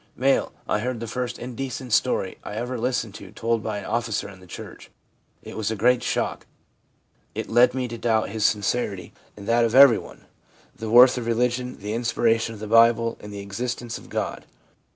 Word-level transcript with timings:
M. 0.19 0.47
'I 0.67 0.79
heard 0.79 0.99
the 0.99 1.05
first 1.05 1.37
indecent 1.37 1.93
story 1.93 2.39
I 2.43 2.55
ever 2.55 2.79
listened 2.79 3.13
to 3.21 3.31
told 3.31 3.61
by 3.61 3.77
an 3.77 3.85
officer 3.85 4.27
in 4.27 4.39
the 4.39 4.47
church. 4.47 4.89
It 5.43 5.55
was 5.55 5.69
a 5.69 5.75
great 5.75 6.01
shock. 6.01 6.47
It 7.35 7.51
led 7.51 7.75
me 7.75 7.87
to 7.87 7.99
doubt 7.99 8.29
his 8.29 8.43
sincerity, 8.43 9.13
and 9.37 9.47
that 9.47 9.63
of 9.63 9.75
everyone, 9.75 10.25
the 10.75 10.89
worth 10.89 11.19
of 11.19 11.27
re 11.27 11.33
ligion, 11.35 11.77
the 11.77 11.93
inspiration 11.93 12.55
of 12.55 12.59
the 12.59 12.65
Bible, 12.65 13.15
and 13.19 13.31
the 13.31 13.41
existence 13.41 13.99
of 13.99 14.09
God. 14.09 14.47